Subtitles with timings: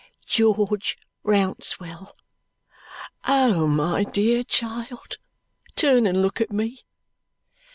[0.25, 2.15] "George Rouncewell!
[3.27, 5.19] Oh, my dear child,
[5.75, 6.83] turn and look at me!"